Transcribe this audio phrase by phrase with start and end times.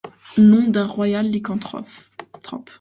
[0.39, 1.87] Nom d’un royal lycanthrope…